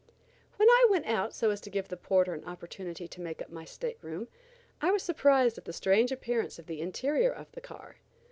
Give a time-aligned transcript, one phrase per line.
[0.55, 3.51] When I went out so as to give the porter an opportunity to make up
[3.51, 4.29] my stateroom,
[4.81, 7.97] I was surprised at the strange appearance of the interior of the car.